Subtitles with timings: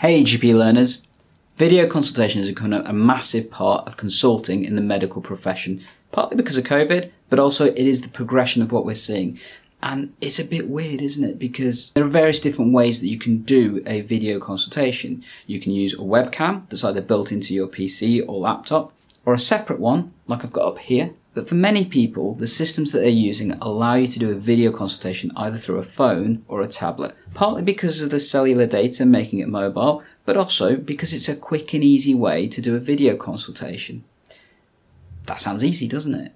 [0.00, 1.02] Hey GP learners!
[1.58, 6.56] Video consultations have become a massive part of consulting in the medical profession, partly because
[6.56, 9.38] of COVID, but also it is the progression of what we're seeing.
[9.82, 11.38] And it's a bit weird, isn't it?
[11.38, 15.22] Because there are various different ways that you can do a video consultation.
[15.46, 18.94] You can use a webcam that's either built into your PC or laptop,
[19.26, 21.10] or a separate one, like I've got up here.
[21.32, 24.72] But for many people, the systems that they're using allow you to do a video
[24.72, 29.38] consultation either through a phone or a tablet, partly because of the cellular data making
[29.38, 33.16] it mobile, but also because it's a quick and easy way to do a video
[33.16, 34.02] consultation.
[35.26, 36.32] That sounds easy, doesn't it?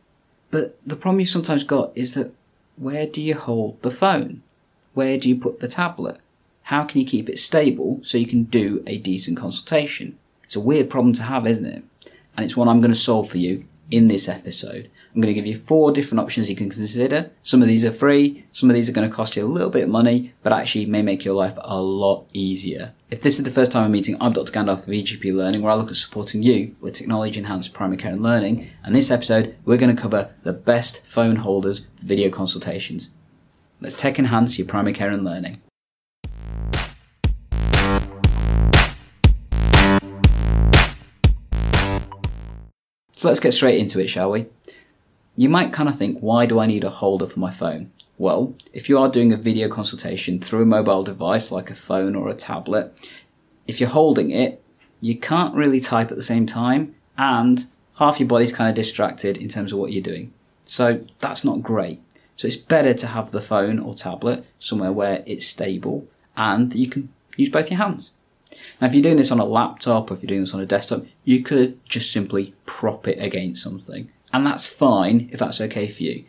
[0.52, 2.32] But the problem you've sometimes got is that
[2.76, 4.42] where do you hold the phone?
[4.92, 6.20] Where do you put the tablet?
[6.64, 10.16] How can you keep it stable so you can do a decent consultation?
[10.44, 11.82] It's a weird problem to have, isn't it?
[12.36, 14.90] And it's one I'm going to solve for you in this episode.
[15.14, 17.30] I'm going to give you four different options you can consider.
[17.42, 19.70] Some of these are free, some of these are going to cost you a little
[19.70, 22.92] bit of money, but actually may make your life a lot easier.
[23.10, 24.52] If this is the first time I'm meeting, I'm Dr.
[24.52, 28.12] Gandalf of EGP Learning, where I look at supporting you with technology enhanced primary care
[28.12, 28.70] and learning.
[28.82, 33.12] And this episode, we're going to cover the best phone holders for video consultations.
[33.80, 35.60] Let's tech enhance your primary care and learning.
[43.24, 44.48] So let's get straight into it, shall we?
[45.34, 47.90] You might kind of think, why do I need a holder for my phone?
[48.18, 52.16] Well, if you are doing a video consultation through a mobile device like a phone
[52.16, 52.94] or a tablet,
[53.66, 54.62] if you're holding it,
[55.00, 57.64] you can't really type at the same time and
[57.98, 60.30] half your body's kind of distracted in terms of what you're doing.
[60.66, 62.02] So that's not great.
[62.36, 66.88] So it's better to have the phone or tablet somewhere where it's stable and you
[66.88, 67.08] can
[67.38, 68.10] use both your hands.
[68.80, 70.66] Now, if you're doing this on a laptop or if you're doing this on a
[70.66, 74.10] desktop, you could just simply prop it against something.
[74.32, 76.24] And that's fine if that's okay for you.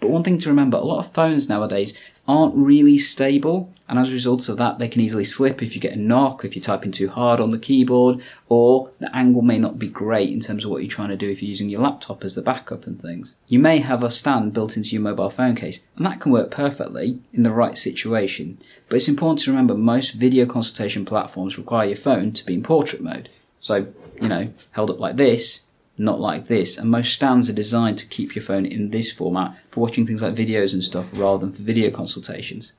[0.00, 4.10] But one thing to remember, a lot of phones nowadays aren't really stable, and as
[4.10, 6.62] a result of that, they can easily slip if you get a knock, if you're
[6.62, 10.64] typing too hard on the keyboard, or the angle may not be great in terms
[10.64, 13.00] of what you're trying to do if you're using your laptop as the backup and
[13.00, 13.36] things.
[13.46, 16.50] You may have a stand built into your mobile phone case, and that can work
[16.50, 18.58] perfectly in the right situation.
[18.88, 22.62] But it's important to remember most video consultation platforms require your phone to be in
[22.62, 23.28] portrait mode.
[23.60, 23.86] So,
[24.20, 25.64] you know, held up like this,
[25.98, 26.78] not like this.
[26.78, 30.22] And most stands are designed to keep your phone in this format for watching things
[30.22, 32.72] like videos and stuff rather than for video consultations.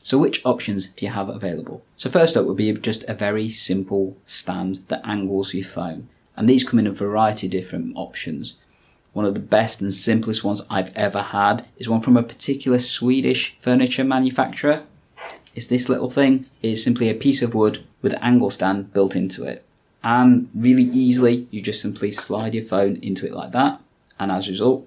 [0.00, 1.82] So which options do you have available?
[1.96, 6.08] So first up would be just a very simple stand that angles your phone.
[6.36, 8.56] And these come in a variety of different options.
[9.12, 12.78] One of the best and simplest ones I've ever had is one from a particular
[12.78, 14.82] Swedish furniture manufacturer.
[15.54, 16.46] It's this little thing.
[16.62, 19.64] It's simply a piece of wood with an angle stand built into it
[20.04, 23.80] and really easily you just simply slide your phone into it like that.
[24.18, 24.86] And as a result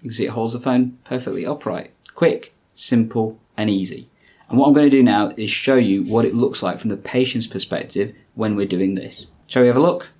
[0.00, 1.92] you can see it holds the phone perfectly upright.
[2.14, 4.08] Quick simple and easy.
[4.48, 6.90] And what I'm going to do now is show you what it looks like from
[6.90, 9.26] the patient's perspective when we're doing this.
[9.46, 10.10] Shall we have a look?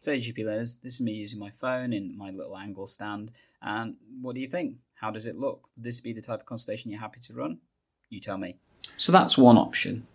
[0.00, 3.32] So GP learners this is me using my phone in my little angle stand.
[3.60, 4.76] And what do you think?
[4.94, 5.68] How does it look?
[5.76, 7.58] Would this be the type of consultation you're happy to run?
[8.08, 8.56] You tell me.
[8.96, 10.06] So that's one option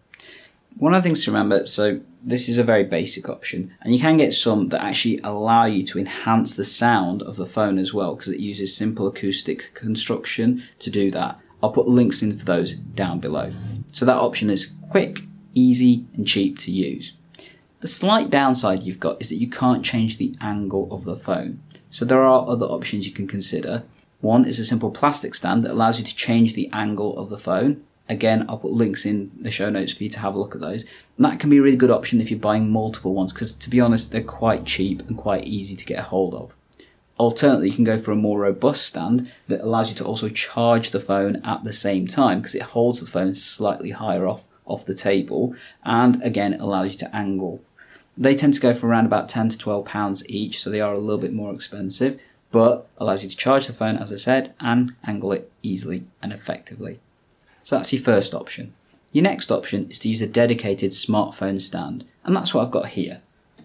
[0.78, 4.00] one of the things to remember, so this is a very basic option, and you
[4.00, 7.94] can get some that actually allow you to enhance the sound of the phone as
[7.94, 11.40] well, because it uses simple acoustic construction to do that.
[11.64, 13.52] I'll put links in for those down below.
[13.92, 15.22] So that option is quick,
[15.56, 17.14] easy, and cheap to use.
[17.80, 21.62] The slight downside you've got is that you can't change the angle of the phone.
[21.90, 23.84] So there are other options you can consider.
[24.22, 27.38] One is a simple plastic stand that allows you to change the angle of the
[27.38, 30.56] phone Again, I'll put links in the show notes for you to have a look
[30.56, 30.84] at those.
[31.18, 33.70] And that can be a really good option if you're buying multiple ones, because to
[33.70, 36.54] be honest, they're quite cheap and quite easy to get a hold of.
[37.18, 40.92] Alternately, you can go for a more robust stand that allows you to also charge
[40.92, 44.86] the phone at the same time, because it holds the phone slightly higher off, off
[44.86, 47.62] the table, and again, allows you to angle.
[48.16, 50.94] They tend to go for around about 10 to 12 pounds each, so they are
[50.94, 52.20] a little bit more expensive,
[52.52, 56.32] but allows you to charge the phone, as I said, and angle it easily and
[56.32, 57.00] effectively.
[57.68, 58.74] So that's your first option.
[59.12, 62.88] Your next option is to use a dedicated smartphone stand, and that's what I've got
[62.88, 63.20] here.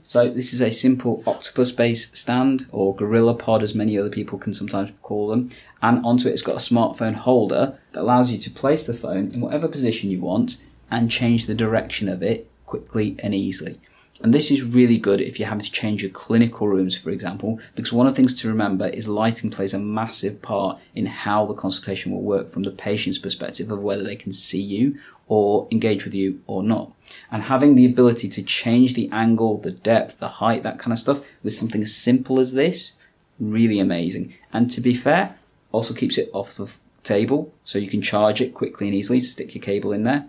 [0.05, 4.55] So this is a simple octopus based stand, or GorillaPod as many other people can
[4.55, 5.51] sometimes call them,
[5.81, 9.31] and onto it it's got a smartphone holder that allows you to place the phone
[9.31, 10.57] in whatever position you want
[10.91, 13.79] and change the direction of it quickly and easily.
[14.23, 17.59] And this is really good if you're having to change your clinical rooms, for example,
[17.75, 21.45] because one of the things to remember is lighting plays a massive part in how
[21.45, 24.97] the consultation will work from the patient's perspective of whether they can see you
[25.27, 26.93] or engage with you or not.
[27.33, 31.01] And having the ability to change the angle, the depth, the height, that kind of
[31.01, 32.93] stuff with something as simple as this,
[33.41, 34.35] really amazing.
[34.53, 35.37] And to be fair,
[35.73, 36.73] also keeps it off the
[37.03, 40.29] table so you can charge it quickly and easily, stick your cable in there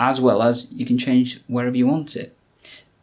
[0.00, 2.34] as well as you can change wherever you want it.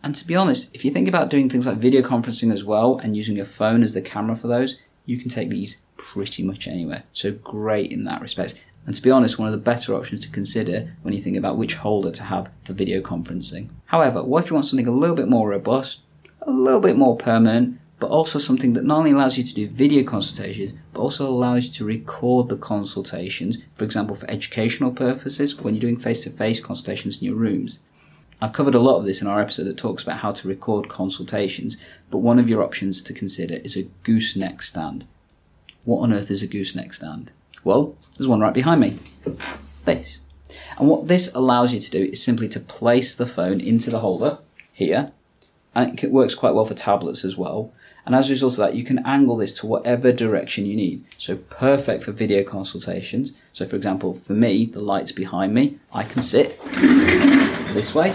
[0.07, 2.97] And to be honest, if you think about doing things like video conferencing as well
[2.97, 6.65] and using your phone as the camera for those, you can take these pretty much
[6.65, 7.03] anywhere.
[7.11, 8.63] So great in that respect.
[8.85, 11.57] And to be honest, one of the better options to consider when you think about
[11.57, 13.67] which holder to have for video conferencing.
[13.87, 16.03] However, what if you want something a little bit more robust,
[16.41, 19.67] a little bit more permanent, but also something that not only allows you to do
[19.67, 25.59] video consultations, but also allows you to record the consultations, for example, for educational purposes
[25.59, 27.81] when you're doing face to face consultations in your rooms.
[28.39, 30.89] I've covered a lot of this in our episode that talks about how to record
[30.89, 31.75] consultations,
[32.11, 35.05] but one of your options to consider is a gooseneck stand.
[35.85, 37.31] What on earth is a gooseneck stand?
[37.63, 38.99] Well, there's one right behind me.
[39.85, 40.19] This.
[40.77, 43.99] And what this allows you to do is simply to place the phone into the
[43.99, 44.37] holder
[44.71, 45.11] here,
[45.73, 47.73] and it works quite well for tablets as well.
[48.05, 51.03] And as a result of that, you can angle this to whatever direction you need.
[51.17, 53.33] So perfect for video consultations.
[53.51, 55.79] So for example, for me, the light's behind me.
[55.91, 56.57] I can sit
[57.77, 58.11] this way,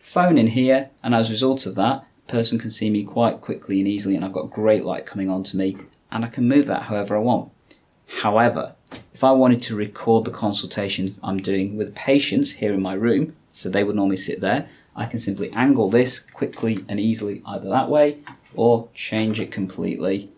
[0.00, 3.78] phone in here, and as a result of that, person can see me quite quickly
[3.78, 5.78] and easily, and I've got great light coming onto me,
[6.12, 7.50] and I can move that however I want.
[8.20, 8.74] However,
[9.14, 13.34] if I wanted to record the consultation I'm doing with patients here in my room,
[13.50, 17.70] so they would normally sit there, I can simply angle this quickly and easily either
[17.70, 18.18] that way
[18.54, 20.30] or change it completely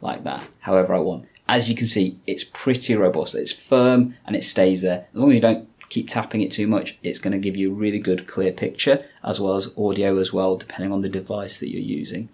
[0.00, 1.28] like that, however I want.
[1.46, 3.36] As you can see, it's pretty robust.
[3.36, 5.06] It's firm and it stays there.
[5.08, 7.70] As long as you don't keep tapping it too much, it's going to give you
[7.70, 11.58] a really good clear picture as well as audio as well, depending on the device
[11.58, 12.30] that you're using.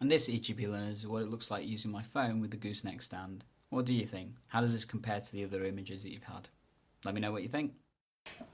[0.00, 3.02] And this EGP learner is what it looks like using my phone with the gooseneck
[3.02, 3.44] stand.
[3.70, 4.34] What do you think?
[4.48, 6.48] How does this compare to the other images that you've had?
[7.04, 7.72] Let me know what you think.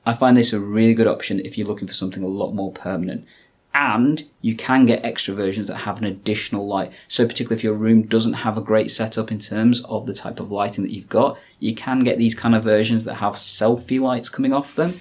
[0.07, 2.73] I find this a really good option if you're looking for something a lot more
[2.73, 3.27] permanent.
[3.75, 6.93] And you can get extra versions that have an additional light.
[7.09, 10.41] So, particularly if your room doesn't have a great setup in terms of the type
[10.41, 14.01] of lighting that you've got, you can get these kind of versions that have selfie
[14.01, 15.01] lights coming off them,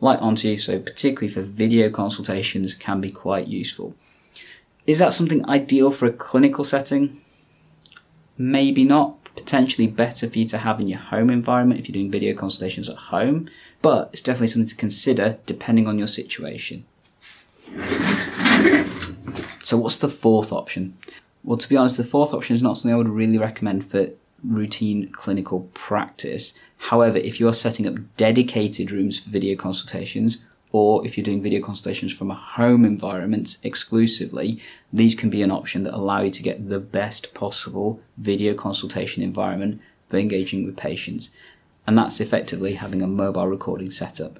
[0.00, 0.58] light onto you.
[0.58, 3.94] So, particularly for video consultations, can be quite useful.
[4.86, 7.20] Is that something ideal for a clinical setting?
[8.38, 9.22] Maybe not.
[9.34, 12.88] Potentially better for you to have in your home environment if you're doing video consultations
[12.88, 13.50] at home,
[13.82, 16.86] but it's definitely something to consider depending on your situation.
[19.62, 20.96] So, what's the fourth option?
[21.42, 24.10] Well, to be honest, the fourth option is not something I would really recommend for
[24.44, 26.54] routine clinical practice.
[26.78, 30.38] However, if you're setting up dedicated rooms for video consultations,
[30.72, 34.60] or if you're doing video consultations from a home environment exclusively,
[34.92, 39.22] these can be an option that allow you to get the best possible video consultation
[39.22, 41.30] environment for engaging with patients.
[41.86, 44.38] And that's effectively having a mobile recording setup.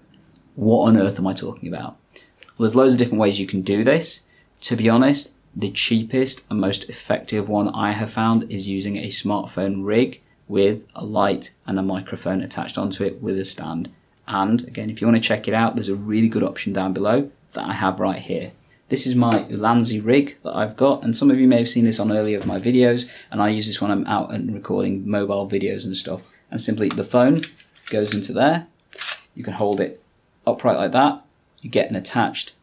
[0.57, 1.97] What on earth am I talking about?
[2.59, 4.21] There's loads of different ways you can do this.
[4.63, 9.09] To be honest, the cheapest and most effective one I have found is using a
[9.09, 13.91] smartphone rig with a light and a microphone attached onto it with a stand.
[14.27, 16.93] And again, if you want to check it out, there's a really good option down
[16.93, 18.53] below that I have right here.
[18.89, 21.85] This is my Ulanzi rig that I've got, and some of you may have seen
[21.85, 25.09] this on earlier of my videos, and I use this when I'm out and recording
[25.09, 26.23] mobile videos and stuff.
[26.51, 27.43] And simply the phone
[27.91, 28.69] goes into there.
[29.35, 30.01] You can hold it
[30.47, 31.25] upright like that.
[31.67, 32.55] You get an attached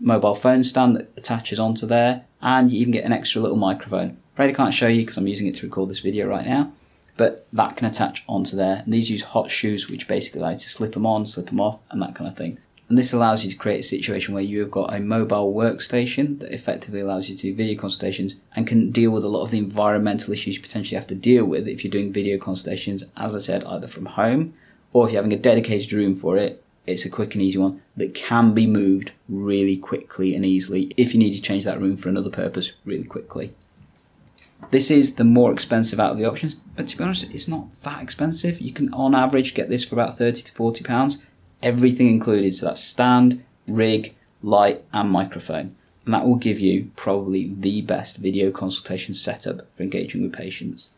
[0.00, 4.16] mobile phone stand that attaches onto there, and you even get an extra little microphone.
[4.32, 6.72] Afraid I can't show you because I'm using it to record this video right now,
[7.16, 8.82] but that can attach onto there.
[8.84, 11.60] And these use hot shoes, which basically allow you to slip them on, slip them
[11.60, 12.58] off, and that kind of thing.
[12.88, 16.40] And this allows you to create a situation where you have got a mobile workstation
[16.40, 19.52] that effectively allows you to do video consultations and can deal with a lot of
[19.52, 23.36] the environmental issues you potentially have to deal with if you're doing video consultations, as
[23.36, 24.54] I said, either from home
[24.92, 27.82] or if you're having a dedicated room for it, it's a quick and easy one
[27.96, 31.96] that can be moved really quickly and easily if you need to change that room
[31.96, 33.52] for another purpose really quickly.
[34.70, 37.72] This is the more expensive out of the options, but to be honest, it's not
[37.82, 38.60] that expensive.
[38.60, 41.24] You can, on average, get this for about 30 to 40 pounds,
[41.62, 42.54] everything included.
[42.54, 45.76] So that's stand, rig, light, and microphone.
[46.04, 50.90] And that will give you probably the best video consultation setup for engaging with patients.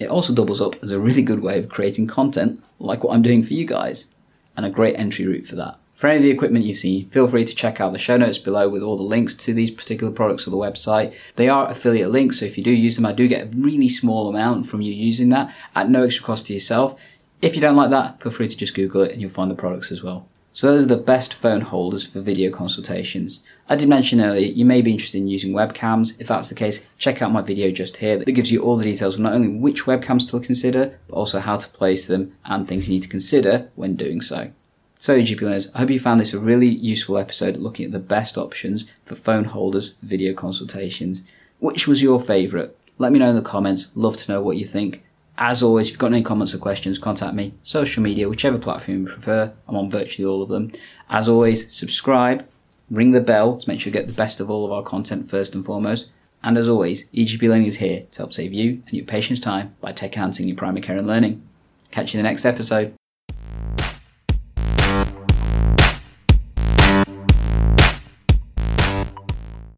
[0.00, 3.22] It also doubles up as a really good way of creating content like what I'm
[3.22, 4.08] doing for you guys
[4.56, 5.78] and a great entry route for that.
[5.96, 8.36] For any of the equipment you've seen, feel free to check out the show notes
[8.36, 11.14] below with all the links to these particular products on the website.
[11.36, 13.88] They are affiliate links, so if you do use them, I do get a really
[13.88, 17.00] small amount from you using that at no extra cost to yourself.
[17.40, 19.54] If you don't like that, feel free to just Google it and you'll find the
[19.54, 20.26] products as well.
[20.56, 23.42] So those are the best phone holders for video consultations.
[23.68, 26.18] I did mention earlier, you may be interested in using webcams.
[26.18, 28.84] If that's the case, check out my video just here that gives you all the
[28.84, 32.66] details of not only which webcams to consider, but also how to place them and
[32.66, 34.50] things you need to consider when doing so.
[34.94, 37.98] So GP learners, I hope you found this a really useful episode looking at the
[37.98, 41.22] best options for phone holders for video consultations.
[41.58, 42.74] Which was your favourite?
[42.96, 43.90] Let me know in the comments.
[43.94, 45.04] Love to know what you think.
[45.38, 47.54] As always, if you've got any comments or questions, contact me.
[47.62, 49.52] Social media, whichever platform you prefer.
[49.68, 50.72] I'm on virtually all of them.
[51.10, 52.46] As always, subscribe,
[52.90, 55.28] ring the bell to make sure you get the best of all of our content
[55.28, 56.10] first and foremost.
[56.42, 59.74] And as always, EGP Learning is here to help save you and your patients time
[59.80, 61.42] by tech enhancing your primary care and learning.
[61.90, 62.95] Catch you in the next episode.